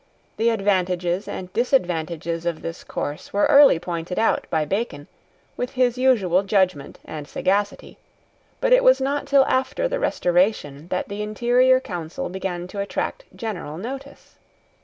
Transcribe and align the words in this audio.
The 0.37 0.49
advantages 0.49 1.27
and 1.27 1.53
disadvantages 1.53 2.47
of 2.47 2.63
this 2.63 2.83
course 2.83 3.31
were 3.31 3.45
early 3.45 3.77
pointed 3.77 4.17
out 4.17 4.47
by 4.49 4.65
Bacon, 4.65 5.05
with 5.55 5.73
his 5.73 5.95
usual 5.95 6.41
judgment 6.41 6.97
and 7.05 7.27
sagacity: 7.27 7.99
but 8.59 8.73
it 8.73 8.83
was 8.83 8.99
not 8.99 9.27
till 9.27 9.45
after 9.45 9.87
the 9.87 9.99
Restoration 9.99 10.87
that 10.87 11.07
the 11.07 11.21
interior 11.21 11.79
council 11.79 12.29
began 12.29 12.67
to 12.69 12.79
attract 12.79 13.25
general 13.35 13.77
notice. 13.77 14.37